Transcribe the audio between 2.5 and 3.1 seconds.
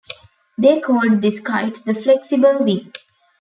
wing".